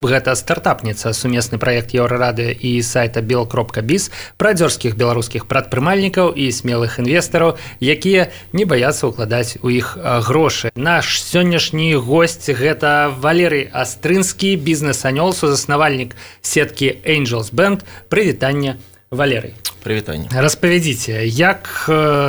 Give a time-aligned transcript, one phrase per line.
[0.00, 4.08] гэта стартапніца сумесны проект еўрарады і сайта бел кропка біз
[4.40, 10.72] пра дзёрзскіх беларускіх прадпрымальнікаў і смелых інвестараў якія не баяцца ўкладаць у іх грошы.
[10.72, 18.80] Наш сённяшні госць гэта валерый астрынскі бізнес-анёл сузаснавальнік сеткі angels бэнд прывітання
[19.12, 19.52] валерый.
[19.84, 20.32] Прывітанне.
[20.32, 21.68] Распавядзіце як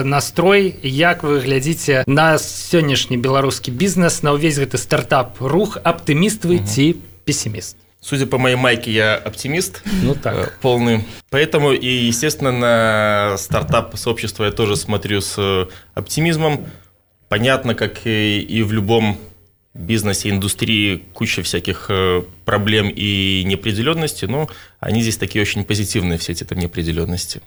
[0.03, 6.59] настрой як вы глядзіце на сённяшні беларускі бізнес на ўвесь гэты стартап рух аптыміст вы
[6.59, 7.77] ці пессимист.
[7.99, 9.83] Судя по моей майке, я оптимист.
[10.01, 10.35] Ну так.
[10.35, 11.05] Э, полный.
[11.29, 16.65] Поэтому и, естественно, на стартап сообщество я тоже смотрю с э, оптимизмом.
[17.29, 19.17] Понятно, как и в любом
[19.73, 24.49] бизнесе, индустрии куча всяких э, проблем и неопределенности, но
[24.79, 27.41] они здесь такие очень позитивные, все эти там неопределенности.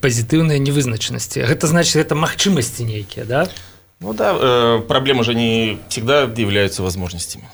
[0.00, 1.38] Позитивные невызначенности.
[1.38, 3.48] Это значит, это махчимости некие, да?
[4.00, 7.44] Ну да, проблемы же не всегда являются возможностями.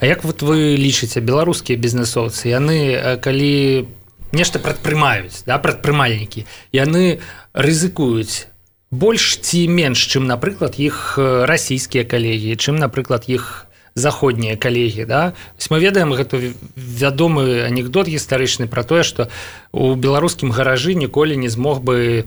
[0.00, 3.86] А як вот вы лічыце беларускія бізнесоўцы яны калі
[4.32, 7.20] нешта прадпрымаюць да прадпрымальнікі яны
[7.52, 8.50] рызыкуюць
[8.90, 15.34] больш ці менш чым напрыклад іх расійскія калегі чым напрыклад іх заходнія калегі да
[15.70, 16.40] мы ведаем гэту
[16.74, 19.28] вядомы анекдот гістарычны пра тое што
[19.72, 22.26] у беларускім гаражы ніколі не змог бы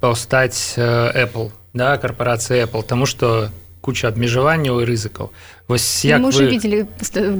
[0.00, 3.49] паўстаць Apple да карпорацыя Apple тому что
[3.87, 5.31] куча абмежаванняў і рызыкаў
[5.71, 6.51] вось як мы вы...
[6.51, 6.79] видели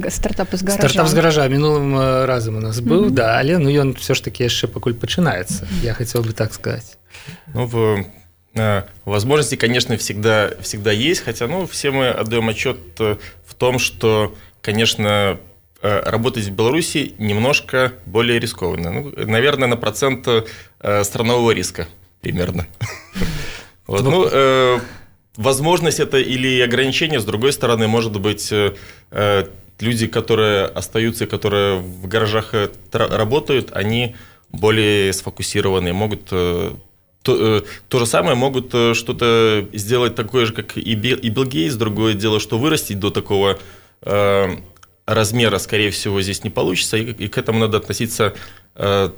[0.08, 0.88] стартап з гаража.
[0.88, 3.18] стартап з гаража мінулым разам у нас быў mm -hmm.
[3.20, 6.98] да але ну ён все ж таки яшчэ пакуль пачынаецца я хотел бы так сказать
[7.54, 8.04] ну, в...
[9.04, 14.34] возможности конечно всегда всегда есть хотя ну все мы отдаем отчет э, в том что
[14.62, 15.38] конечно
[15.82, 21.86] э, работать в Беларуси немножко более рискованно ну, наверное на процент э, странового риска
[22.20, 22.66] примерно
[24.01, 24.79] вот, ну, э,
[25.37, 28.73] возможность это или ограничение, с другой стороны, может быть, э,
[29.11, 29.45] э,
[29.79, 34.15] люди, которые остаются, которые в гаражах э, работают, они
[34.51, 41.45] более сфокусированные, могут то, то же самое могут что-то сделать такое же, как и Билл
[41.45, 41.75] Гейтс.
[41.75, 43.57] Другое дело, что вырастить до такого
[45.07, 48.35] размера, скорее всего, здесь не получится, и к этому надо относиться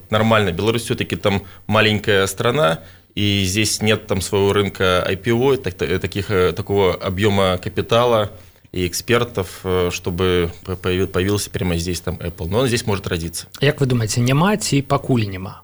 [0.10, 0.52] нормально.
[0.54, 2.80] Беларусь все-таки там маленькая страна,
[3.15, 8.31] и здесь нет там своего рынка IPO, так, таких, э, такого объема капитала
[8.73, 10.51] и экспертов, э, чтобы
[10.83, 12.49] появился прямо здесь там Apple.
[12.49, 13.47] Но он здесь может родиться.
[13.61, 15.63] Как вы думаете, няма ці пакуль няма?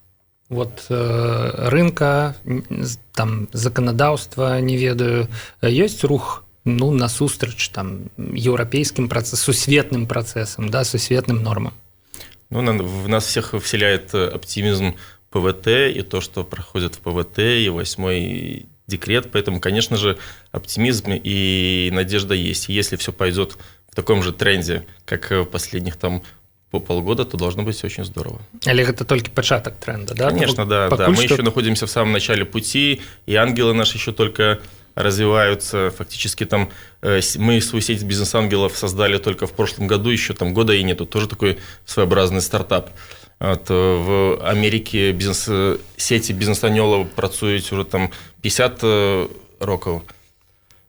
[0.48, 2.36] Вот э, рынка,
[3.14, 5.28] там законодаўства не ведаю,
[5.62, 11.72] ёсць рух ну, насустрач там еўрапейскім працэс сусветным працэсам да сусветным нормам
[12.50, 14.94] ну, в нас всех вселяет э, оптимизм
[15.31, 19.31] ПВТ и то, что проходит в ПВТ, и восьмой декрет.
[19.31, 20.17] Поэтому, конечно же,
[20.51, 22.69] оптимизм и надежда есть.
[22.69, 23.57] если все пойдет
[23.89, 26.21] в таком же тренде, как в последних там
[26.69, 28.41] по полгода, то должно быть очень здорово.
[28.65, 30.29] Или это только початок тренда, да?
[30.29, 30.89] Конечно, да.
[30.89, 31.09] да.
[31.09, 31.23] Мы что...
[31.23, 34.59] еще находимся в самом начале пути, и ангелы наши еще только
[34.95, 35.91] развиваются.
[35.91, 36.69] Фактически там
[37.01, 41.05] э, мы свою сеть бизнес-ангелов создали только в прошлом году, еще там года и нету.
[41.05, 42.89] Тоже такой своеобразный стартап.
[43.43, 45.49] От, в Америке бізнес
[45.97, 48.09] сети бізнес-анёлаў працуюць уже там
[48.41, 48.83] 50
[49.59, 50.03] рокаў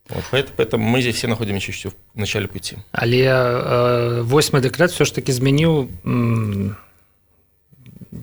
[0.08, 2.76] вот, поэтому мы здесь все находимся еще в начале пути.
[2.92, 5.88] Але э, восьмы дэкрэт все ж таки змяніў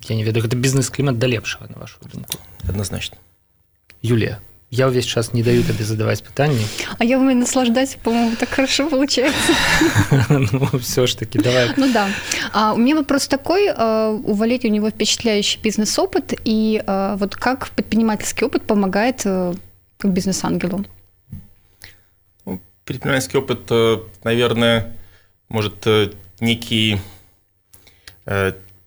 [0.07, 2.37] я не ведаю гэта бізнес-клімат да лепшага на вашу думку?
[2.69, 3.17] Однозначно.
[4.01, 4.39] Юлія
[4.71, 6.63] Я весь час не даю тебе задавать питания.
[6.99, 9.53] А я умею наслаждаться, по-моему, так хорошо получается.
[10.29, 11.71] Ну, все ж таки, давай.
[11.75, 12.07] Ну да.
[12.53, 13.69] А, у меня вопрос такой.
[13.75, 16.33] А, у Валерии у него впечатляющий бизнес-опыт.
[16.45, 19.55] И а, вот как предпринимательский опыт помогает а,
[20.03, 20.85] бизнес-ангелу?
[22.45, 24.95] Ну, предпринимательский опыт, э, наверное,
[25.49, 26.99] может э, некий,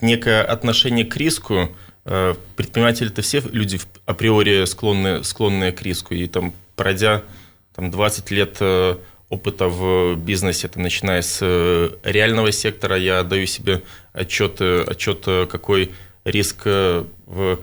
[0.00, 6.14] некое отношение к риску– Э, предприниматели это все люди априори склонны, склонные к риску.
[6.14, 7.22] И там, пройдя
[7.74, 8.96] там, 20 лет э,
[9.28, 13.82] опыта в бизнесе, там, начиная с э, реального сектора, я даю себе
[14.12, 15.92] отчет, отчет какой
[16.24, 17.58] риск в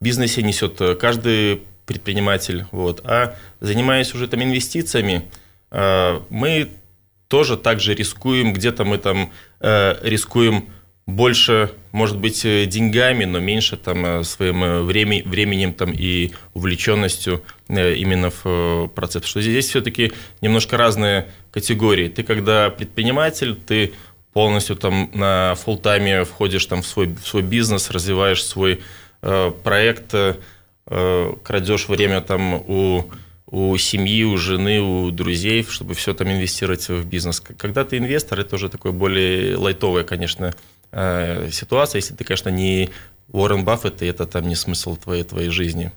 [0.00, 2.66] бизнесе несет каждый предприниматель.
[2.72, 3.02] Вот.
[3.04, 5.22] А занимаясь уже там инвестициями,
[5.70, 6.70] мы
[7.28, 10.68] тоже также рискуем, где-то мы там рискуем
[11.06, 16.30] больше, может быть, э, деньгами, но меньше там э, своим э, времени, временем там и
[16.52, 19.24] увлеченностью именно в процесс.
[19.24, 20.12] Что здесь все-таки
[20.42, 22.08] немножко разные категории.
[22.08, 23.94] Ты когда предприниматель, ты
[24.34, 28.80] полностью там на full тайме входишь там в свой, в свой бизнес, развиваешь свой
[29.22, 33.10] э, проект, э, крадешь время там у
[33.48, 37.40] у семьи, у жены, у друзей, чтобы все там инвестировать в бизнес.
[37.40, 40.52] Когда ты инвестор, это уже такое более лайтовая, конечно,
[40.96, 42.00] э, ситуация.
[42.00, 42.90] Если ты, конечно, не
[43.32, 45.92] Уоррен Баффет, и это там не смысл твоей, твоей жизни.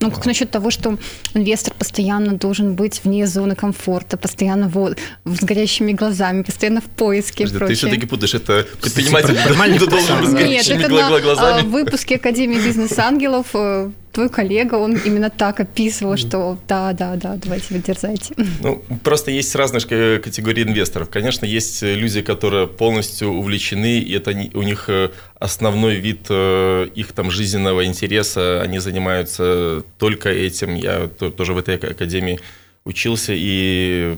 [0.00, 0.98] Ну, как насчет того, что
[1.34, 7.44] инвестор постоянно должен быть вне зоны комфорта, постоянно вот, с горящими глазами, постоянно в поиске
[7.44, 11.34] Подожди, и Ты все-таки путаешь, это предприниматель Предприниматель должен быть с Нет, горящими это гла-
[11.36, 17.16] на а, выпуске Академии бизнес-ангелов э, твой коллега, он именно так описывал, что да, да,
[17.16, 18.34] да, давайте вы дерзайте.
[18.62, 21.10] Ну, просто есть разные э, категории инвесторов.
[21.10, 27.12] Конечно, есть э, люди, которые полностью увлечены, и это у них э, основной вид их
[27.12, 30.76] там жизненного интереса, они занимаются только этим.
[30.76, 32.38] Я то- тоже в этой ак- академии
[32.84, 34.16] учился и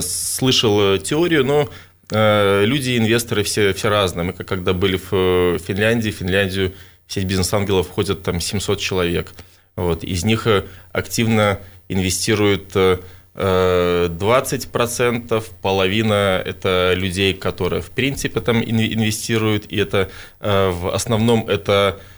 [0.00, 1.68] слышал теорию, но
[2.10, 4.24] люди, инвесторы все, все разные.
[4.24, 6.72] Мы когда были в Финляндии, Финляндию
[7.06, 9.32] сеть бизнес-ангелов входят там 700 человек.
[9.76, 10.04] Вот.
[10.04, 12.98] Из них э, активно инвестируют э,
[13.34, 20.10] э, 20%, половина это людей, которые в принципе там ин- инвестируют, и это
[20.40, 22.15] э, в основном это э,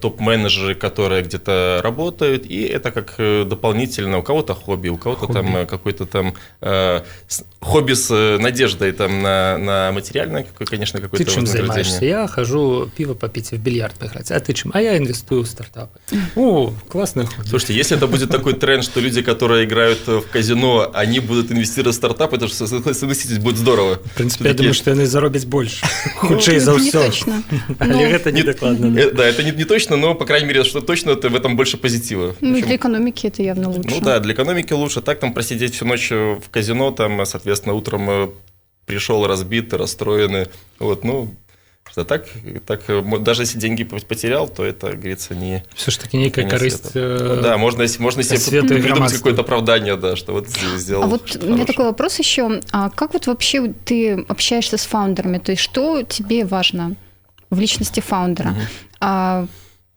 [0.00, 5.32] топ-менеджеры, которые где-то работают, и это как э, дополнительно у кого-то хобби, у кого-то Хобби.
[5.34, 10.66] там э, какой-то там э, с- хобби с э, надеждой там на, на материальное, какое-
[10.66, 11.84] конечно, Ты какое-то чем вознаграждение.
[11.84, 12.04] занимаешься?
[12.04, 14.30] Я хожу пиво попить и в бильярд поиграть.
[14.32, 14.70] А ты чем?
[14.74, 15.98] А я инвестую в стартапы.
[16.36, 17.46] О, классный хобби.
[17.48, 21.94] Слушайте, если это будет такой тренд, что люди, которые играют в казино, они будут инвестировать
[21.94, 24.00] в стартапы, это же, согласитесь, будет здорово.
[24.04, 25.80] В принципе, я думаю, что яны заробяць больш
[26.16, 27.42] хутчэй за Не ўсё точно.
[27.78, 30.64] але Ну, гэта не дакладна Э, Да, это не, не точно, но, по крайней мере,
[30.64, 32.34] что точно, это в этом больше позитива.
[32.40, 33.90] Ну, Причем- для экономики это явно лучше.
[33.90, 35.02] Ну да, для экономики лучше.
[35.02, 38.28] Так там просидеть всю ночь в казино, там, соответственно, утром э,
[38.86, 40.46] пришел разбитый, расстроенный.
[40.78, 41.34] Вот, ну,
[41.90, 42.28] что так,
[42.66, 45.64] так, э, даже если деньги потерял, то это, говорится, не...
[45.74, 47.34] все ж таки нейкая конец карысць света.
[47.36, 50.46] Ну да, можно, можно себе придумать какое-то оправдание, да, что вот
[50.76, 51.66] сделал А вот у меня хорошее.
[51.66, 52.60] такой вопрос еще.
[52.72, 55.36] А как вот вообще ты общаешься с фаундерами?
[55.38, 56.96] То есть что тебе важно
[57.50, 58.54] в личности фаундера?
[59.00, 59.46] А,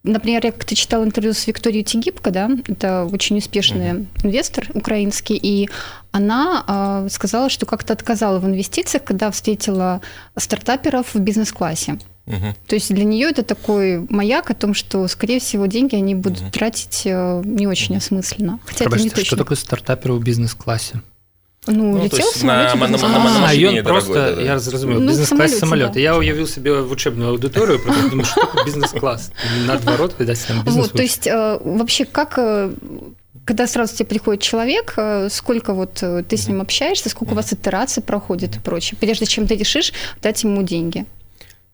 [0.03, 5.69] например, я как-то читала интервью с Викторией Тигибко, да, это очень успешный инвестор украинский, и
[6.11, 10.01] она а, сказала, что как-то отказала в инвестициях, когда встретила
[10.37, 11.99] стартаперов в бизнес-классе.
[12.25, 12.55] Мгм.
[12.67, 16.41] То есть для нее это такой маяк о том, что, скорее всего, деньги они будут
[16.41, 16.51] Мгм.
[16.51, 18.59] тратить э, не очень осмысленно.
[18.65, 19.25] Хотя это не Прабачце, точно.
[19.25, 21.01] что такое стартаперы ў бізнес-класе
[21.66, 23.12] Ну, Ну, то летел есть в самолете на- на- бизнес-класс.
[23.12, 24.42] на- на А, машине ён дорогой, просто да-да.
[24.42, 26.00] я зразумеў Ну, в бізнес-клас самолёте, самолет да.
[26.00, 29.32] я уявіў себе вучэбную аўдыторыю просто думаю, что такое бізнес-клас
[29.66, 32.70] наадварот відаць там бізнес Вот, то есть э, вообще как э,
[33.44, 37.34] когда сразу тебе приходит человек, э, сколько вот э, ты с ним общаешься, сколько у
[37.34, 39.92] вас итераций проходит и прочее, прежде чем ты решишь
[40.22, 41.04] дать ему деньги?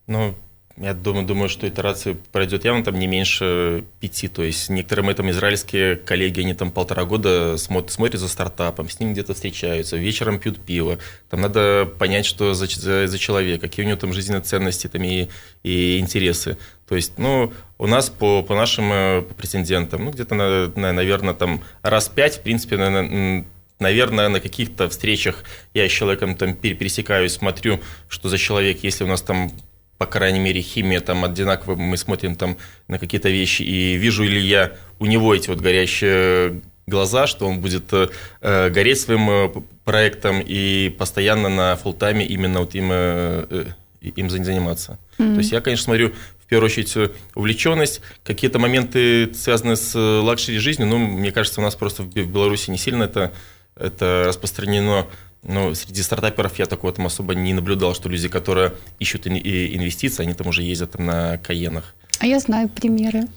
[0.07, 0.33] Ну,
[0.76, 4.28] я думаю, думаю, что итерация пройдет явно там не меньше пяти.
[4.28, 8.88] То есть некоторые мои там израильские коллеги, они там полтора года смотрят, смотрят за стартапом,
[8.88, 10.98] с ним где-то встречаются, вечером пьют пиво.
[11.28, 15.02] Там надо понять, что за, за, за человек, какие у него там жизненные ценности там
[15.02, 15.28] и,
[15.62, 16.56] и интересы.
[16.88, 21.34] То есть, ну, у нас по, по нашим э, претендентам, ну, где-то, на, на- наверное,
[21.34, 23.44] там раз пять, в принципе, на- на-
[23.78, 25.44] наверное, на каких-то встречах
[25.74, 29.52] я с человеком там пере- пересекаюсь, смотрю, что за человек, если у нас там
[30.00, 32.56] по крайней мере, химия там одинаковая, мы смотрим там
[32.88, 37.60] на какие-то вещи, и вижу ли я у него эти вот горящие глаза, что он
[37.60, 38.08] будет э,
[38.40, 39.50] э, гореть своим э,
[39.84, 43.64] проектом и постоянно на full-time е именно вот им, э, э,
[44.00, 44.98] им за- заниматься.
[45.34, 50.88] То есть я, конечно, смотрю в первую очередь увлеченность, какие-то моменты, связанные с luxury жизнью,
[50.88, 53.34] ну, мне кажется, у нас просто в Беларуси не сильно это,
[53.76, 55.06] это распространено.
[55.47, 59.75] Но среди стартаперов я такого там особо не наблюдал, что люди, которые ищут ин- и
[59.77, 61.93] инвестиции, они там уже ездят там на Каенах.
[62.19, 63.27] А я знаю примеры.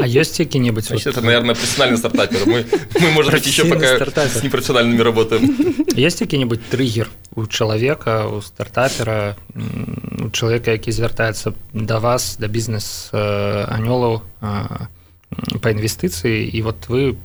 [0.00, 2.46] А ёсць які-небудзь Значит, это, наверное, профессиональный стартапер.
[2.46, 2.64] Мы,
[3.00, 4.40] мы может быть, еще Профессийный пока стартапер.
[4.40, 5.54] с непрофессиональными работаем.
[5.94, 12.48] Есть які-небудзь триггер у чалавека у стартапера м, у чалавека які звяртаецца да вас да
[12.48, 14.46] бізнес э, анёлаў э,
[15.30, 17.16] м, па інвестыцыі і вот вы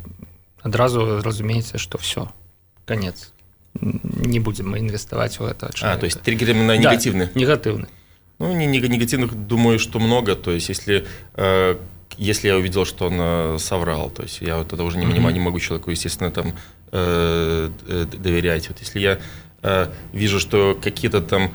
[0.61, 2.27] адразу разумееце што все
[2.85, 3.32] конец М,
[3.80, 7.28] не будем мы инвестовать в это А, то есть триггер именно негативный.
[7.34, 7.88] негативный
[8.38, 10.34] Ну, не, не- негативных, думаю, что много.
[10.34, 11.76] То есть, если, э,
[12.18, 15.34] если я увидел, что он э, соврал, то есть я вот тогда уже не, понимаю,
[15.34, 16.52] не могу человеку, естественно, там
[16.92, 18.68] э, э, доверять.
[18.68, 19.18] Вот если я
[19.62, 21.52] э, вижу, что какие-то там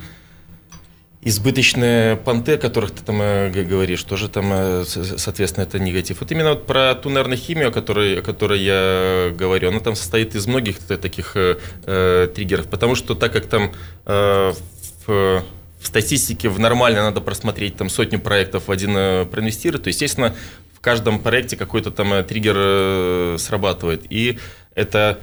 [1.22, 6.22] избыточные понты, о которых ты там э, говоришь, тоже там, э, соответственно, это негатив.
[6.22, 9.96] Вот именно вот про ту, наверное, химию, о которой, о которой я говорю, она там
[9.96, 13.74] состоит из многих таких э, э, триггеров, потому что так как там
[14.06, 14.54] э,
[15.06, 15.44] в,
[15.80, 18.94] в статистике в нормально надо просмотреть там сотню проектов в один
[19.28, 20.34] проинвестировать, то, естественно,
[20.74, 24.04] в каждом проекте какой-то там триггер срабатывает.
[24.10, 24.40] И
[24.74, 25.20] это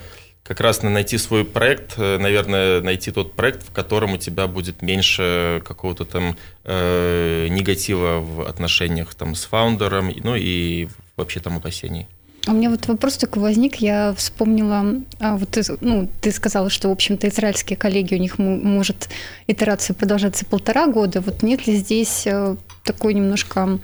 [0.47, 5.63] как раз найти свой проект, наверное, найти тот проект, в котором у тебя будет меньше
[5.65, 12.07] какого-то там э, негатива в отношениях там с фаундером, ну и вообще там опасений.
[12.49, 16.89] У меня вот вопрос такой возник, я вспомнила, а, вот ты, ну, ты сказала, что,
[16.89, 19.09] в общем-то, израильские коллеги, у них может
[19.49, 23.81] итерация продолжаться полтора года, вот нет ли здесь э, такой немножко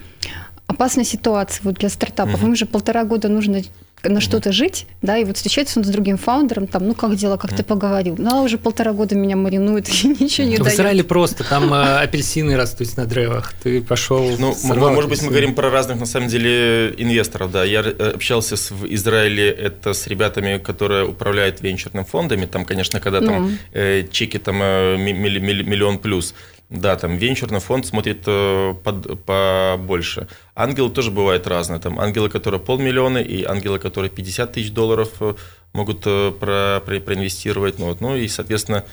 [0.72, 2.42] опасной ситуации вот для стартапов?
[2.42, 2.46] Mm-hmm.
[2.46, 3.62] Им же полтора года нужно
[4.08, 7.36] на что-то жить, да, и вот встречается он с другим фаундером, там, ну как дела,
[7.36, 10.74] как ты поговорил, ну а уже полтора года меня маринуют и ничего не В дает.
[10.74, 14.36] Израиле просто, там э, апельсины растут на древах, ты пошел.
[14.38, 18.56] Ну, может быть, мы говорим про разных, на самом деле, инвесторов, да, я э, общался
[18.56, 23.56] с, в Израиле, это с ребятами, которые управляют венчурными фондами, там, конечно, когда там ну.
[23.72, 26.34] э, чеки там миллион плюс,
[26.72, 30.26] да, там венчурный фонд смотрит э, под, побольше.
[30.54, 31.80] Ангелы тоже бывают разные.
[31.80, 35.34] Там ангелы, которые полмиллиона, и ангелы, которые 50 тысяч долларов э,
[35.74, 37.78] могут э, про, про, проинвестировать.
[37.78, 38.00] Ну, вот.
[38.00, 38.84] ну и, соответственно,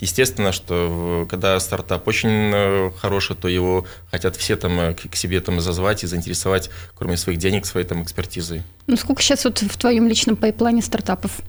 [0.00, 6.02] естественно, что когда стартап очень хороший, то его хотят все там к себе там зазвать
[6.02, 8.62] и заинтересовать, кроме своих денег, своей там экспертизой.
[8.86, 11.42] Ну, сколько сейчас вот в твоем личном пайплане стартапов?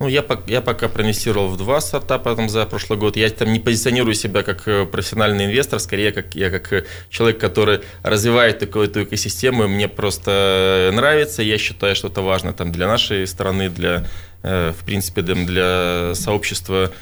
[0.00, 3.16] Ну, я, я пока проинвестировал в два стартапа там, за прошлый год.
[3.16, 7.40] Я там не позиционирую себя как э, профессиональный инвестор, скорее как я как э, человек,
[7.40, 9.66] который развивает такую эту экосистему.
[9.66, 11.42] Мне просто нравится.
[11.42, 14.06] Я считаю, что это важно там, для нашей страны, для,
[14.44, 16.92] э, в принципе, для сообщества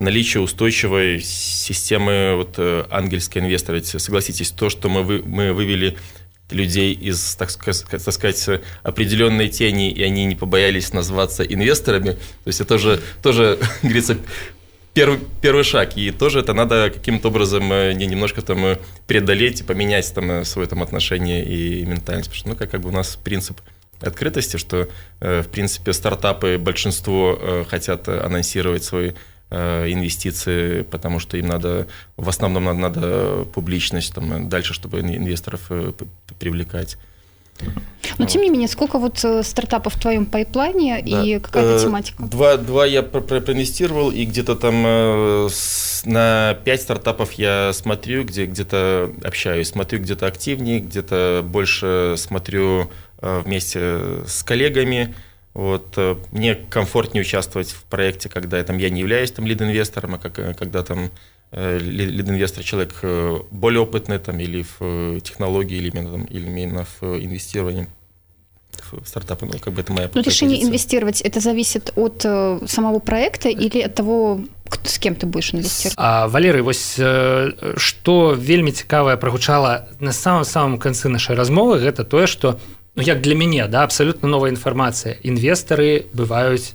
[0.00, 2.58] наличие устойчивой системы вот,
[2.90, 3.80] ангельской инвестора.
[3.80, 5.96] Согласитесь, то, что мы, вы, мы вывели
[6.50, 12.12] людей из, так, так сказать, определенной тени, и они не побоялись назваться инвесторами.
[12.12, 14.18] То есть это тоже, тоже говорится,
[14.94, 15.96] первый, первый шаг.
[15.96, 20.30] И тоже это надо каким-то образом э, не немножко там э, преодолеть и поменять там
[20.30, 22.30] э, свое там отношение и ментальность.
[22.30, 23.60] Потому что, ну, как, как бы у нас принцип
[24.00, 24.88] открытости, что,
[25.20, 29.12] в принципе, стартапы большинство хотят анонсировать свои
[29.50, 31.86] инвестиции, потому что им надо,
[32.16, 35.92] в основном надо, надо публичность там, дальше, чтобы инвесторов э,
[36.38, 36.96] привлекать.
[38.18, 41.22] Но тем не менее, сколько вот э, стартапов в твоем пайплане да.
[41.22, 42.24] и какая-то тематика?
[42.24, 44.82] Два, два я проинвестировал, и где-то там
[46.04, 54.00] на пять стартапов я смотрю, где где-то общаюсь, смотрю где-то активнее, где-то больше смотрю вместе
[54.26, 55.14] с коллегами.
[55.54, 60.18] Вот, э, мне комфортнее участвовать в проекте, когда там, я не являюсь там лид-инвестором, а
[60.18, 61.12] как, э, когда там
[61.52, 62.92] э, лид-инвестор человек
[63.52, 67.86] более опытный там, или в технологии, или именно, там, или именно в инвестировании
[68.90, 69.46] в стартапы.
[69.46, 70.68] Ну, как бы это моя Но решение позиция.
[70.68, 72.22] инвестировать, это зависит от
[72.68, 74.40] самого проекта или от того,
[74.82, 75.94] с кем ты будешь инвестировать?
[75.96, 76.98] А, Валерый, вось
[77.76, 82.58] что вельмі цікавае прагучала на самом самом канцы нашай размовы гэта тое што
[82.94, 85.16] ну, як для мяне да абсолютно новая інфармацыя.
[85.22, 86.74] Інвестары бываюць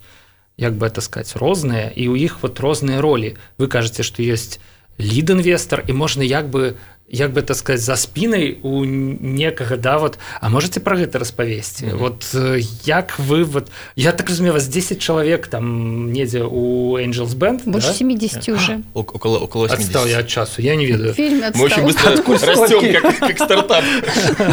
[0.57, 3.37] як бы это сказать розныя і у іх вот розныя ролі.
[3.57, 4.59] Вы кажаце что ёсць
[4.99, 6.75] лід інвестор і можна як бы
[7.09, 11.85] як бы так сказать за спінай у некага да вот а можете про гэта распавесці?
[11.85, 11.97] Mm -hmm.
[11.97, 17.35] вот э, як вы вот я так разумею вас 10 чалавек там недзе у angels
[17.35, 17.93] band больше да?
[17.93, 18.79] 70 уже.
[18.93, 21.15] Около около отстал я от часу я не ведаю.
[21.55, 22.11] Мы очень быстро
[22.47, 23.83] растем как, как стартап.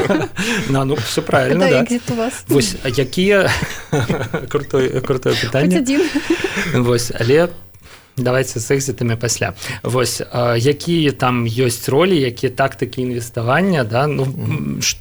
[0.68, 1.86] На ну все правильно да.
[2.10, 2.44] у вас?
[2.48, 3.50] Вось, якія
[4.48, 6.00] крутой крутое пытанне
[6.74, 7.48] Вось але
[8.17, 9.53] давайте з экзітамі пасля
[9.83, 10.21] вось
[10.57, 14.27] якія там ёсць ролі якія тактыкі інвеставання да ну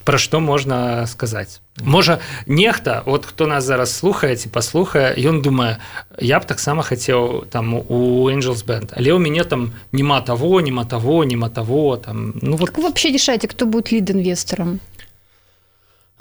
[0.05, 5.79] пра што можна сказаць можа нехта от хто нас зараз слухае ці паслухае ён думае
[6.21, 10.85] я б таксама хацеў там у angels band але ў мяне там няма того нема
[10.85, 14.81] того нема того там ну вот вообще решайте кто будет лид инвестором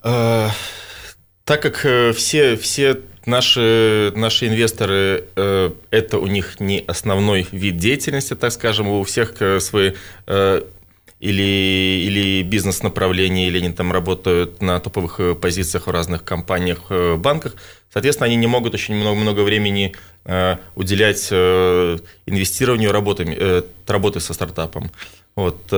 [0.01, 7.76] так как э, все все наши, наши инвесторы, э, это у них не основной вид
[7.76, 9.92] деятельности, так скажем, у всех э, свои
[10.26, 10.62] э,
[11.20, 11.42] или,
[12.06, 17.54] или бизнес-направления, или они там работают на топовых позициях в разных компаниях, банках.
[17.92, 24.90] Соответственно, они не могут очень много-много времени э, уделять инвестированию работами, работы со стартапом.
[25.34, 25.72] Вот.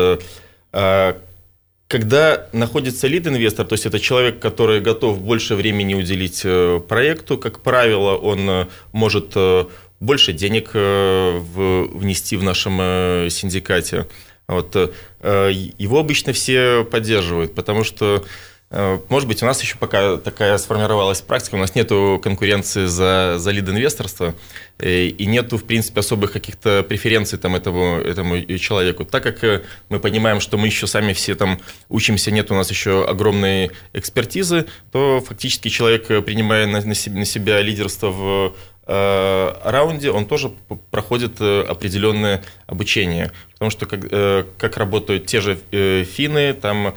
[1.89, 7.61] Когда находится лид-инвестор, то есть это человек, который готов больше времени уделить э, проекту, как
[7.61, 9.67] правило, он э, может э,
[10.01, 14.07] больше денег внести в нашем синдикате.
[14.47, 14.77] Вот.
[15.23, 18.23] Его обычно все поддерживают, потому что
[18.71, 23.51] может быть, у нас еще пока такая сформировалась практика, у нас нету конкуренции за, за
[23.53, 24.35] лид-инвесторство,
[24.79, 29.05] э, и нету, в принципе, особых каких-то преференций там этому, этому человеку.
[29.05, 32.69] Так как э, мы понимаем, что мы еще сами все там учимся, нет у нас
[32.69, 38.53] еще огромной экспертизы, то фактически человек, принимая на, на себя лидерство в Э,
[38.87, 40.53] раунде он тоже
[40.91, 43.33] проходит э, определенное обучение.
[43.55, 45.59] Потому что как, э, как работают те же
[46.05, 46.95] финны, там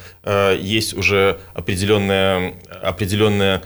[0.60, 3.64] есть уже определенная, определенная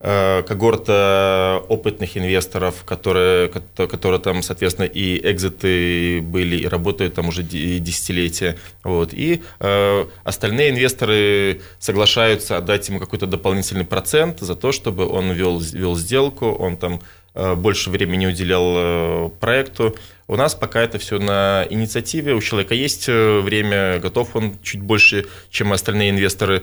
[0.00, 8.58] когорта опытных инвесторов, которые, которые там, соответственно, и экзиты были, и работают там уже десятилетия.
[8.82, 9.14] Вот.
[9.14, 15.58] И э, остальные инвесторы соглашаются отдать ему какой-то дополнительный процент за то, чтобы он вел,
[15.58, 19.96] вел сделку, он там Э, больше времени уделял э, проекту.
[20.28, 22.34] У нас пока это все на инициативе.
[22.34, 26.62] У человека есть э, время, готов он чуть больше, чем остальные инвесторы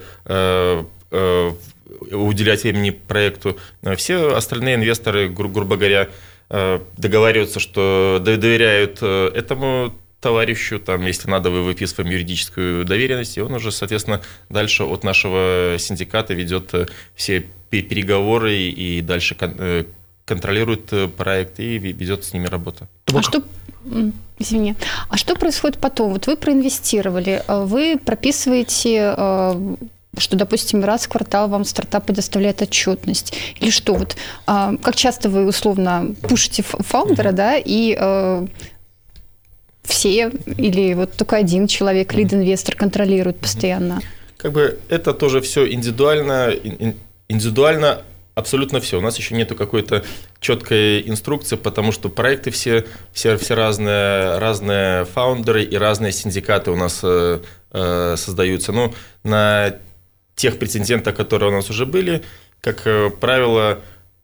[2.10, 3.58] уделять времени проекту.
[3.98, 6.08] Все остальные инвесторы, гру- грубо говоря,
[6.50, 13.72] договариваются, что доверяют этому товарищу, там, если надо, вы выписываем юридическую доверенность, и он уже,
[13.72, 16.74] соответственно, дальше от нашего синдиката ведет
[17.16, 19.36] все переговоры и дальше
[20.26, 22.88] контролирует э, проект и ведет с ними работу.
[23.14, 23.44] А что,
[24.40, 24.76] извини,
[25.10, 26.14] а что происходит потом?
[26.14, 29.76] Вот вы проинвестировали, а вы прописываете э,
[30.18, 35.30] что, допустим, раз в квартал вам стартап предоставляет отчетность, или что вот, а, как часто
[35.30, 37.96] вы условно пушите фаундера, да, и
[39.84, 44.02] все или вот только один человек, лид-инвестор контролирует постоянно?
[44.38, 46.54] Как бы это тоже все индивидуально,
[47.28, 48.02] индивидуально
[48.36, 48.98] абсолютно все.
[48.98, 50.04] У нас еще нету какой-то
[50.40, 56.76] четкой инструкции, потому что проекты все, все, все разные, разные фаундеры и разные синдикаты у
[56.76, 58.72] нас э, э, создаются.
[58.72, 59.76] Ну, на
[60.36, 62.24] тех претендентах, которые у нас уже были,
[62.62, 63.80] как э, правило,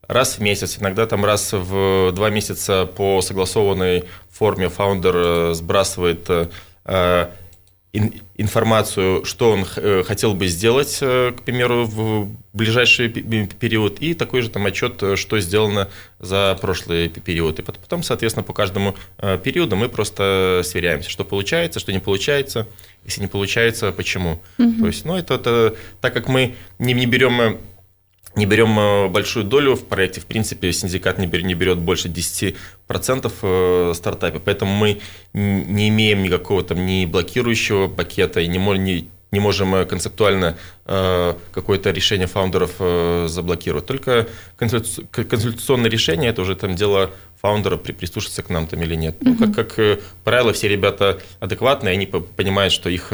[0.08, 6.30] раз в месяц, иногда там раз в два месяца по согласованной форме фаундер э, сбрасывает
[6.86, 7.30] э,
[7.94, 14.41] информацию, что он э, хотел бы сделать, э, к примеру, в ближайший период, и такой
[14.41, 15.89] же там отчет, э, что сделано
[16.20, 17.60] за прошлый период.
[17.60, 18.96] И потом, соответственно, по каждому
[19.44, 22.67] периоду мы просто сверяемся, что получается, что не получается,
[23.06, 24.41] если не получается, почему.
[24.58, 24.82] Угу.
[24.82, 27.58] То есть, ну, это, это так как мы не, не берем
[28.38, 32.08] не берем э, большую долю в проекте, в принципе, синдикат не берет, не берет больше
[32.08, 32.56] 10%
[33.41, 35.02] в стартапе, поэтому мы
[35.34, 41.34] не имеем никакого там ни блокирующего пакета и не, не, не можем э, концептуально э,
[41.52, 42.78] какое-то решение фаундеров
[43.30, 43.88] заблокировать.
[43.88, 47.10] Только консультационное решение– это уже там дело
[47.41, 49.15] фаундера, прислушаться к нам там или нет.
[49.19, 49.36] Mm-hmm.
[49.39, 53.12] Ну, как, как правило, все ребята адекватные, они понимают, что их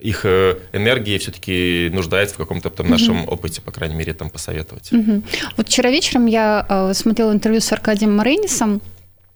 [0.00, 3.32] их э, энергии все-таки нуждается в каком-то там нашем угу.
[3.32, 4.92] опыте, по крайней мере, там посоветовать.
[4.92, 5.22] Угу.
[5.56, 8.80] Вот вчера вечером я э, смотрела интервью с Аркадием Маренисом,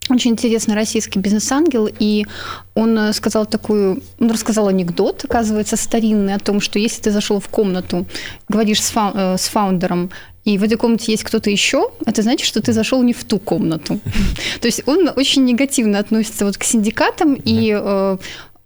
[0.08, 2.26] очень интересный российский бизнес-ангел, и
[2.74, 7.40] он э, сказал такую, он рассказал анекдот, оказывается, старинный, о том, что если ты зашел
[7.40, 8.06] в комнату,
[8.48, 10.10] говоришь с, фау, с фаундером,
[10.44, 13.38] и в этой комнате есть кто-то еще, это значит, что ты зашел не в ту
[13.38, 14.00] комнату.
[14.60, 18.16] То есть он очень негативно относится вот к синдикатам, и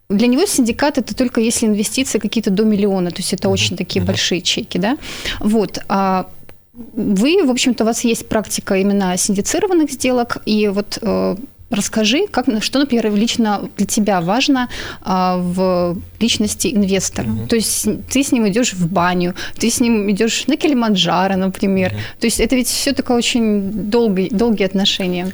[0.08, 4.04] для него синдикат это только если инвестиции какие-то до миллиона, то есть это очень такие
[4.04, 4.96] большие чеки, да.
[5.40, 5.78] Вот.
[5.88, 6.28] А
[6.72, 11.36] вы, в общем-то, у вас есть практика именно синдицированных сделок, и вот э,
[11.68, 14.68] Расскажи, как, что, например, лично для тебя важно
[15.02, 17.26] а, в личности инвестора.
[17.26, 17.46] Угу.
[17.48, 21.90] То есть ты с ним идешь в баню, ты с ним идешь на Килиманджаро, например.
[21.90, 22.00] Угу.
[22.20, 25.32] То есть это ведь все такое очень долгие, долгие отношения.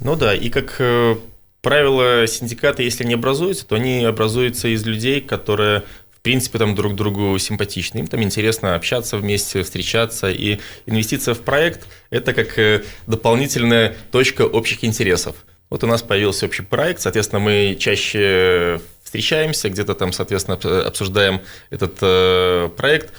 [0.00, 1.16] Ну да, и как э,
[1.64, 6.94] правило, синдикаты, если не образуются, то они образуются из людей, которые в принципе, там друг
[6.94, 7.98] другу симпатичны.
[7.98, 10.30] Им там интересно общаться вместе, встречаться.
[10.30, 15.36] И инвестиция в проект– это как э, дополнительная точка общих интересов.
[15.68, 21.98] Вот у нас появился общий проект, соответственно, мы чаще встречаемся, где-то там, соответственно, обсуждаем этот
[22.00, 23.12] э, проект.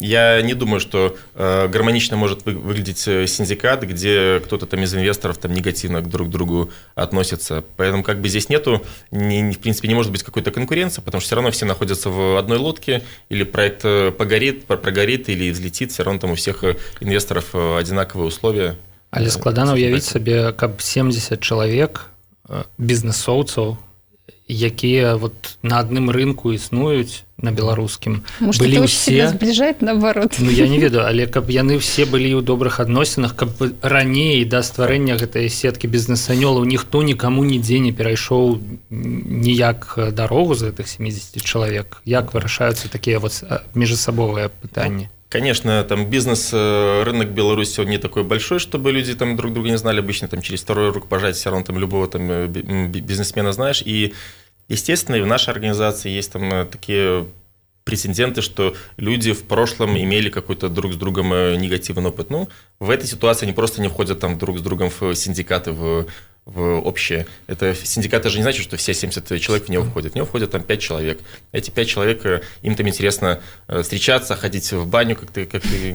[0.00, 4.94] я не думаю, что э, гармонично может вы, выглядеть э, синдикат, где кто-то там из
[4.94, 7.64] инвесторов там негативно друг к другу относится.
[7.76, 11.28] Поэтому как бы здесь нету, не, в принципе, не может быть какой-то конкуренции, потому что
[11.28, 16.02] все равно все находятся в одной лодке, или проект э, погорит, прогорит, или взлетит, все
[16.02, 18.76] равно там у всех э, инвесторов одинаковые условия.
[19.16, 22.10] Але складана ўявіць сабе каб 70 чалавек
[22.76, 23.78] бізнесоўцаў
[24.51, 28.21] Якія вот на адным рынку існуюць на беларускім
[28.59, 30.35] былі все збліжаць наоборот?
[30.39, 33.49] Ну я не ведаю але каб яны все былі ў добрых адносінах каб
[33.81, 40.87] раней да стварэння гэтай сеткі бізнес-анёлаў ніхто нікому нідзе не перайшоў ніяк дарогу з гэтых
[40.91, 42.01] 70 чалавек.
[42.05, 48.25] Як вырашаюцца такія вот межасабовыя пытанні Конечно, там бизнес, э, рынок Беларуси, он не такой
[48.25, 50.01] большой, чтобы люди там друг друга не знали.
[50.01, 53.81] Обычно там через второй рук пожать все равно там любого там э, бизнесмена знаешь.
[53.81, 54.13] И,
[54.67, 57.27] естественно, и в нашей организации есть там э, такие
[57.85, 62.29] прецеденты, что люди в прошлом имели какой-то друг с другом негативный опыт.
[62.29, 62.49] Ну,
[62.81, 66.07] в этой ситуации они просто не входят там друг с другом в синдикаты, в
[66.45, 67.27] в общее.
[67.47, 70.13] Это синдикат же не значит, что все 70 человек в него входят.
[70.13, 71.19] В него входят там 5 человек.
[71.51, 75.61] Эти 5 человек, э, им там интересно э, встречаться, ходить в баню, как ты, как
[75.61, 75.91] ты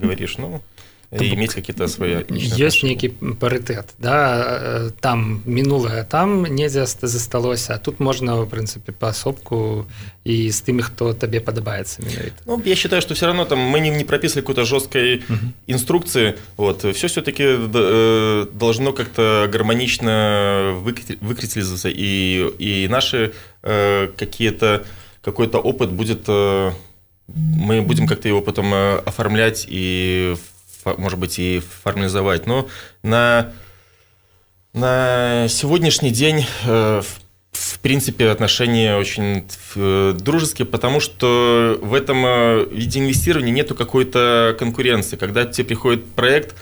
[0.00, 0.38] говоришь.
[0.38, 0.62] Ну,
[1.11, 2.25] і мець какие-то свои
[2.59, 9.85] ёсць нейкі парытэт да там мінулае там недзе засталося тут можна в прынцыпе паасобку
[10.25, 13.79] і з тымі хто табе падабаецца менавіта ну, я считаю что все равно там мы
[13.79, 15.23] не, не прописывали какой-то жесткой
[15.67, 24.85] инструкции вот все все-таки э, должно как-то гармонично выкритилизоваться и и наши э, какие-то
[25.21, 26.71] какой-то опыт будет э,
[27.27, 32.46] мы будем как-то его потом оформлять и в может быть, и формализовать.
[32.46, 32.68] Но
[33.02, 33.52] на,
[34.72, 37.02] на сегодняшний день, э,
[37.52, 44.56] в принципе, отношения очень э, дружеские, потому что в этом э, виде инвестирования нету какой-то
[44.58, 45.16] конкуренции.
[45.16, 46.54] Когда тебе приходит проект,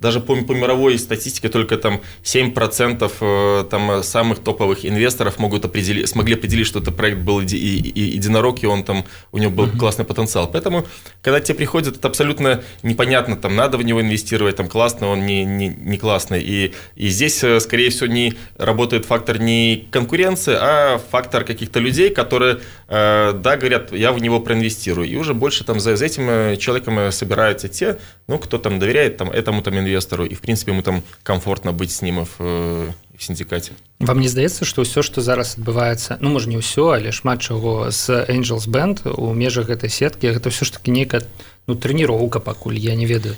[0.00, 6.08] даже по, по мировой статистике только там 7% э, там, самых топовых инвесторов могут определить,
[6.08, 9.76] смогли определить, что это проект был еди, единорог, и он там, у него был uh-huh.
[9.76, 10.50] классный потенциал.
[10.50, 10.86] Поэтому,
[11.22, 15.44] когда тебе приходит, это абсолютно непонятно, там, надо в него инвестировать, там, классно, он не,
[15.44, 16.42] не, не классный.
[16.42, 22.10] И, и здесь, э, скорее всего, не работает фактор не конкуренции, а фактор каких-то людей,
[22.10, 25.06] которые, э, да, говорят, я в него проинвестирую.
[25.06, 29.30] И уже больше там за, за этим человеком собираются те, ну, кто там доверяет там,
[29.30, 33.22] этому там инвестору инвестору, и в принципе ему там комфортно быть с ним в, в
[33.22, 37.44] синдикаце вам не здаецца что ўсё что зараз адбываецца ну можа не ўсё але шмат
[37.44, 41.22] чаго з angels band у межах гэтай сеткі гэта все ж таки нейкая
[41.68, 43.36] ну трэніроўка пакуль я не ведаю.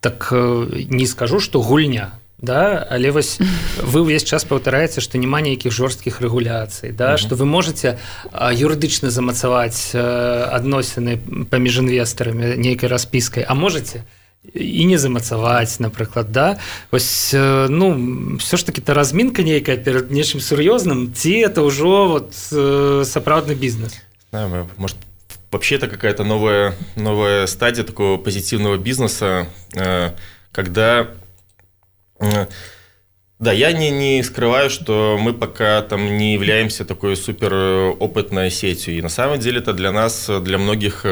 [0.00, 3.42] Так не скажу что гульня да але вось
[3.82, 7.98] вы ўвесь час паўтараеце што няма нейкіх жорсткіх рэгуляцый да что вы можете
[8.30, 11.18] юрыдычна замацаваць адносіны
[11.50, 14.06] паміж інвестарамі нейкай распіскай а можете
[14.53, 16.57] і не замацаваць напрыклад да
[16.91, 22.33] вось ну все ж таки та размінка нейкая перад нечым сур'ёзным ці это ўжо вот
[23.07, 23.99] сапраўдны бізнес
[24.31, 24.97] да, может
[25.51, 29.47] вообще это какая-то новая новая стадия такого позитивного бизнеса
[30.51, 31.09] когда
[33.39, 37.53] да, я не, не скрываю, что мы пока там не являемся такой супер
[37.97, 38.97] опытной сетью.
[38.97, 41.05] И на самом деле это для нас, для многих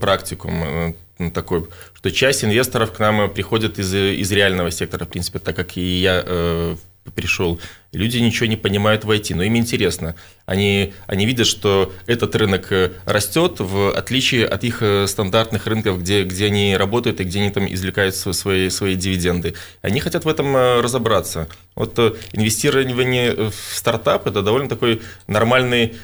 [0.00, 0.94] практикум
[1.31, 1.67] такой
[2.03, 5.81] что часть инвесторов к нам приходят из, из реального сектора, в принципе, так как и
[5.81, 6.75] я э,
[7.11, 7.59] пришел.
[7.91, 10.15] Люди ничего не понимают в IT, но им интересно.
[10.45, 16.01] Они, они видят, что этот рынок э, растет, в отличие от их э, стандартных рынков,
[16.01, 19.53] где, где они работают и где они там извлекают свои, свои дивиденды.
[19.81, 21.47] Они хотят в этом э, разобраться.
[21.75, 21.97] Вот
[22.33, 25.95] инвестирование в стартап– это довольно такой нормальный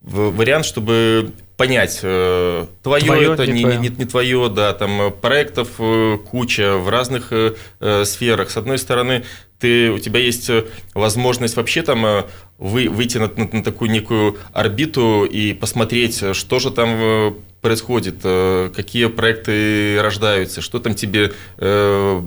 [0.00, 5.10] вариант, чтобы понять, э, твое, твое это, не, не, не, не твое, да, там э,
[5.10, 8.50] проектов э, куча в разных э, сферах.
[8.50, 9.24] С одной стороны,
[9.58, 10.48] ты, у тебя есть
[10.94, 12.24] возможность вообще там
[12.58, 19.06] вы, выйти на, на, на такую некую орбиту и посмотреть, что же там происходит, какие
[19.06, 22.22] проекты рождаются, что там тебе э,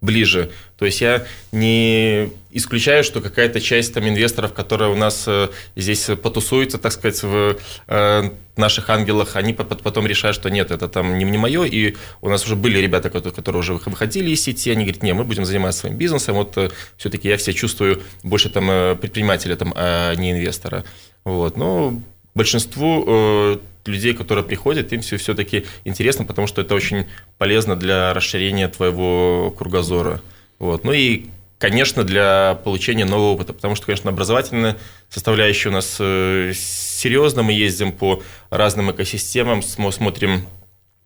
[0.00, 0.50] ближе.
[0.78, 6.10] То есть я не исключаю, что какая-то часть там инвесторов, которые у нас э, здесь
[6.22, 7.56] потусуются, так сказать, в
[7.88, 11.64] э, наших ангелах, они потом решают, что нет, это там не, не мое.
[11.64, 15.24] И у нас уже были ребята, которые уже выходили из сети, они говорят, нет, мы
[15.24, 16.36] будем заниматься своим бизнесом.
[16.36, 20.84] Вот э, все-таки я себя чувствую больше там предпринимателя, там, а не инвестора.
[21.24, 21.56] Вот.
[21.56, 22.00] Но
[22.34, 27.06] большинству людей, которые приходят, им все все-таки интересно, потому что это очень
[27.38, 30.20] полезно для расширения твоего кругозора.
[30.58, 30.84] Вот.
[30.84, 31.26] Ну и,
[31.62, 34.76] конечно, для получения нового опыта, потому что, конечно, образовательная
[35.08, 37.44] составляющая у нас э, серьезно.
[37.44, 38.20] Мы ездим по
[38.50, 40.44] разным экосистемам, смотрим,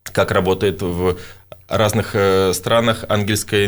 [0.02, 1.18] как работает в
[1.68, 3.66] разных э, странах ангельское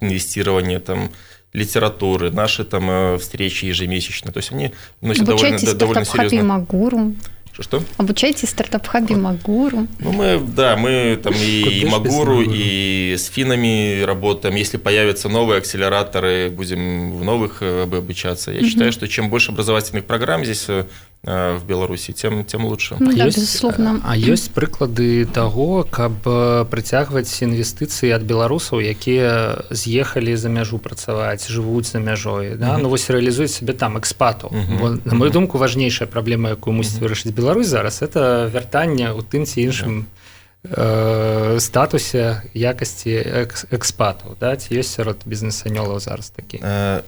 [0.00, 1.10] инвестирование, там,
[1.54, 4.30] литературы, наши там э, встречи ежемесячно.
[4.30, 6.58] То есть они носят довольно, довольно серьезно.
[6.68, 7.14] Гуру.
[7.58, 7.82] Что?
[7.98, 9.86] Обучаете стартап-хабе Магуру?
[10.00, 14.56] Ну, мы, да, мы там и, и Магуру, и с финами работаем.
[14.56, 18.50] Если появятся новые акселераторы, будем в новых э, обучаться.
[18.50, 18.66] Я угу.
[18.66, 20.86] считаю, что чем больше образовательных программ здесь э,
[21.24, 22.96] в Беларусі тем тем лучше.
[23.00, 24.00] Ну, да, безусловно.
[24.04, 26.20] а ёсць прыклады того каб
[26.68, 32.76] прыцягваць інвестыцыі ад беларусаў якія з'ехалі за мяжу працаваць жывуць за мяжой да?
[32.76, 34.52] ну вось рэалізуюць сябе там экспату.
[34.52, 39.64] На мою думку важнейшая праблема якую мусіць вырашыць Беларусь зараз это вяртанне у тым ці
[39.64, 40.04] іншым
[40.64, 44.56] э, статусе якасці экспатаў да?
[44.56, 47.00] ці ёсць сярод бізнес-анёлаў зараз такі э,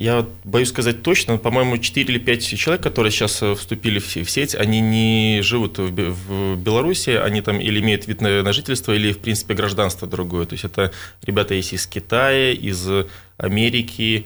[0.00, 4.54] я боюсь сказать точно, по-моему, 4 или 5 человек, которые сейчас э, вступили в сеть,
[4.54, 9.52] они не живут в Беларуси, они там или имеют вид на жительство, или, в принципе,
[9.52, 10.46] гражданство другое.
[10.46, 10.90] То есть это
[11.22, 12.88] ребята есть из Китая, из
[13.36, 14.24] Америки,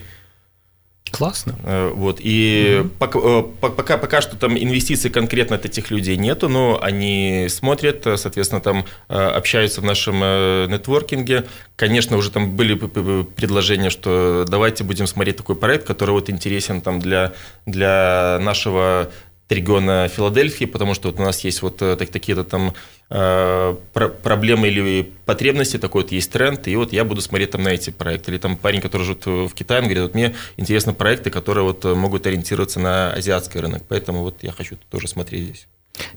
[1.17, 1.55] Классно.
[1.65, 2.19] Э, вот.
[2.21, 2.91] И угу.
[2.99, 8.03] пока, э, пока, пока что там инвестиций конкретно от этих людей нету, но они смотрят,
[8.19, 11.45] соответственно, там э, общаются в нашем нетворкинге.
[11.77, 17.01] Конечно, уже там были предложения, что давайте будем смотреть такой проект, который вот интересен там
[17.01, 17.33] для,
[17.67, 19.11] для нашего
[19.49, 22.75] региона Филадельфии, потому что вот у нас есть вот так, такие-то там
[23.11, 23.77] э,
[24.23, 27.91] проблемы или потребности, такой вот есть тренд, и вот я буду смотреть там на эти
[27.91, 28.31] проекты.
[28.31, 31.85] Или там парень, который живет в Китае, он говорит, вот мне интересны проекты, которые вот
[31.85, 35.67] могут ориентироваться на азиатский рынок, поэтому вот я хочу тоже смотреть здесь.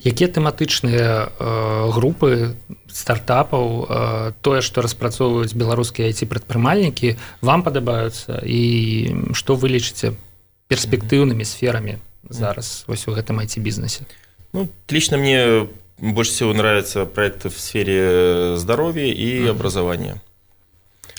[0.02, 2.58] Якія тэматычныя э, групы
[2.90, 7.14] стартапаў э, тое што распрацоўваюць беларускія айці прадпрымальнікі
[7.46, 10.18] вам падабаюцца і што вы лічыце
[10.66, 14.06] перспектыўнымі сферамі зараз вось у гэтым айти бізнесе
[14.54, 19.50] ну лично мне больше всего нравятся проекты в сфере здоровья и mm-hmm.
[19.50, 20.22] образования.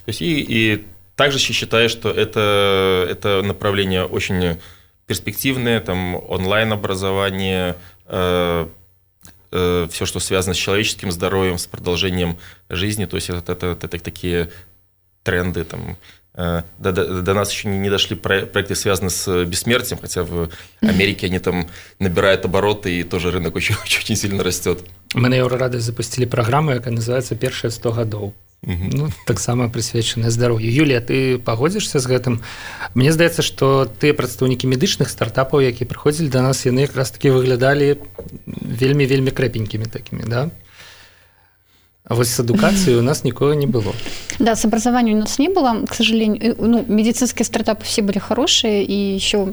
[0.04, 4.58] То есть и, и также считаю что это это направление очень
[5.06, 8.68] перспективное там онлайн образование э,
[9.50, 13.06] э, все что связано с человеческим здоровьем с продолжением жизни.
[13.06, 14.50] То есть это, это, это, это такие
[15.24, 15.96] тренды там
[16.27, 20.48] Э, до, до, до нас еще не дошли проекты, связанные с бессмертием, хотя в
[20.80, 24.84] Америке они там набирают обороты, и тоже рынок очень, очень сильно растет.
[25.14, 28.34] Мы на Еврорады запустили программу, которая называется «Першие 100 годов».
[28.62, 28.90] Угу.
[28.92, 32.42] Ну, таксама прысвечаная здароўю Юлія ты пагодзішся з гэтым
[32.94, 38.02] Мне здаецца што тыя прадстаўнікі медычных стартапаў які прыходзілі да нас яны якраз таки выглядалі
[38.50, 40.50] вельмі вельмі крэпенькімі такімі да
[42.08, 43.92] А вот с эдукацией у нас никого не было.
[44.38, 46.56] Да, с образованием у нас не было, к сожалению.
[46.58, 49.52] Ну, медицинские стартапы все были хорошие, и еще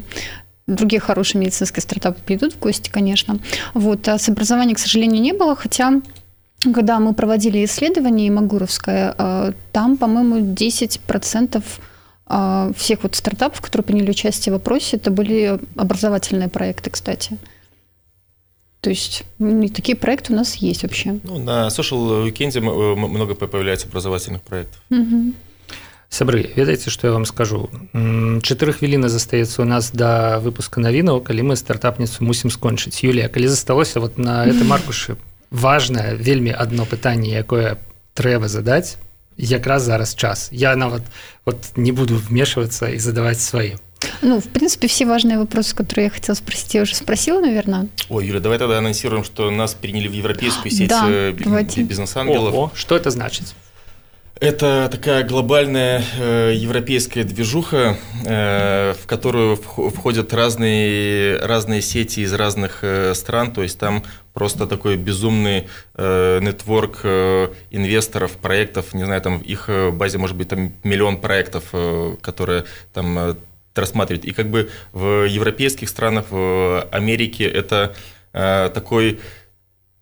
[0.66, 3.38] другие хорошие медицинские стартапы придут в гости, конечно.
[3.74, 6.00] Вот, а с образованием, к сожалению, не было, хотя
[6.74, 11.62] когда мы проводили исследование Магуровское, а, там, по-моему, 10%
[12.26, 17.36] а, всех вот стартапов, которые приняли участие в опросе, это были образовательные проекты, кстати.
[18.86, 19.24] То есть
[19.74, 21.18] такие проекты у нас есть вообще.
[21.24, 24.80] Ну, на Social Weekend э, много появляется образовательных проектов.
[24.90, 25.32] Угу.
[26.08, 31.50] Сябры ведаеце што я вам скажу чатыры хвіліны застаецца у нас да выпуска навінаў калі
[31.50, 35.16] мы стартапніцу мусім скончыць Юлія калі засталося вот на этом аркушы
[35.50, 37.78] важное вельмі одно пытанне якое
[38.14, 39.02] трэба задаць
[39.36, 41.02] якраз зараз час я нават
[41.44, 43.82] вот не буду вмешиваться и задавать сваім
[44.22, 47.88] Ну, в принципе, все важные вопросы, которые я хотела спросить, я уже спросила, наверное.
[48.08, 52.54] Ой, Юля, давай тогда анонсируем, что нас приняли в европейскую сеть да, э, бизнес-ангелов.
[52.54, 53.54] О, что это значит?
[54.38, 62.80] Это такая глобальная э, европейская движуха, э, в которую входят разные, разные сети из разных
[62.82, 63.50] э, стран.
[63.50, 64.04] То есть там
[64.34, 68.92] просто такой безумный э, нетворк э, инвесторов, проектов.
[68.92, 73.18] Не знаю, там в их э, базе может быть там миллион проектов, э, которые там
[73.18, 73.34] э,
[73.78, 74.24] рассматривать.
[74.24, 77.94] И как бы в европейских странах, в Америке это
[78.32, 79.20] э, такой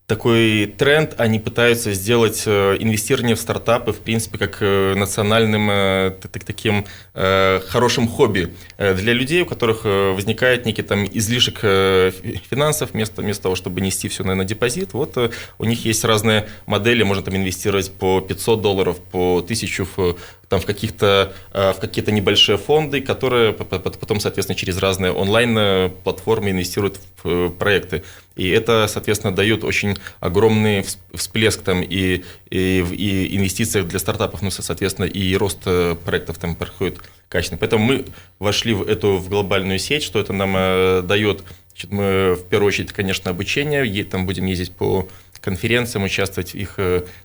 [0.07, 6.85] такой тренд, они пытаются сделать э, инвестирование в стартапы, в принципе, как э, национальным таким
[7.15, 13.81] хорошим хобби для людей, у которых возникает некий там излишек финансов, вместо, вместо того, чтобы
[13.81, 14.93] нести все на, на депозит.
[14.93, 15.17] Вот
[15.59, 20.17] у них есть разные модели, можно там инвестировать по 500 долларов, по 1000 в
[20.55, 27.01] там в каких-то э, в какие-то небольшие фонды, которые потом, соответственно, через разные онлайн-платформы инвестируют
[27.25, 28.05] в э, проекты.
[28.37, 34.53] И это, соответственно, дает очень огромный всплеск там и, и, и инвестициях для стартапов, ну,
[34.53, 37.59] соответственно, и рост э, проектов там происходит качественно.
[37.59, 38.05] Поэтому мы
[38.39, 40.53] вошли в эту в глобальную сеть, что это нам
[41.05, 41.43] дает.
[41.71, 45.09] Значит, мы в первую очередь, конечно, обучение, там будем ездить по
[45.41, 46.79] конференциям, участвовать в их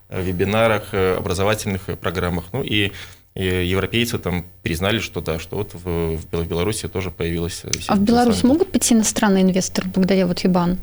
[0.10, 2.46] вебинарах, образовательных программах.
[2.52, 2.92] Ну и
[3.36, 8.44] европейцы там признали, что да, что вот в, в Беларуси тоже появилась А в Беларусь
[8.44, 10.78] могут пойти иностранные инвесторы благодаря вот ЕБАН?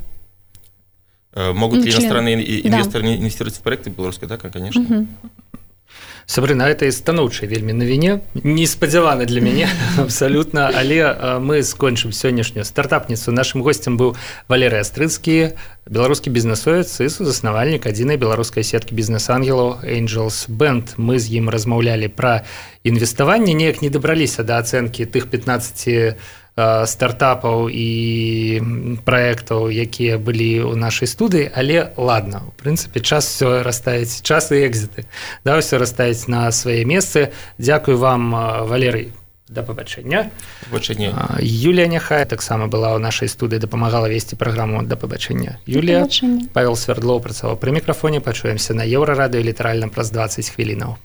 [1.35, 2.35] Могут ли иностранные
[2.67, 3.15] инвесторы да.
[3.15, 4.27] инвестировать в проекты белорусские?
[4.27, 4.81] Да, конечно.
[4.81, 5.07] Угу.
[6.26, 9.66] Сабрына гэта і станоўчай вельмі навіне неспадзяваны для мяне
[9.98, 11.02] абсалютна але
[11.42, 14.14] мы скончым сённяшнюю стартапніцу нашим гостцем быў
[14.48, 15.58] валерый астрыцкі
[15.90, 22.46] беларускі бізнесовец і сузаснавальнік адзінай беларускай сеткі бізнес-ангелаў angels бенд мы з ім размаўлялі пра
[22.86, 26.16] інвеставанне неяк не дабраліся да ацэнкі тых 15
[26.57, 27.89] стартапаў і
[29.05, 31.53] праектаў якія былі ў нашай студыі.
[31.53, 35.05] Але ладно у прынцыпе час все расставіць час і экзіты.
[35.45, 37.29] Да все расставіць на свае месцы.
[37.61, 38.33] Дякую вам
[38.65, 39.13] валерый.
[39.47, 40.27] Да пабачэння.
[40.67, 44.81] Выбачэння Юлія няхай таксама была ў нашай студыі дапамагала весці праграму.
[44.81, 45.61] Да пабачэння.
[45.69, 46.09] Юлія.
[46.57, 48.19] Павел свердлоў працаваў пры мікрафоне.
[48.19, 50.97] Пачуемся на еўрарадыё літаральна праз 20 хвілінаў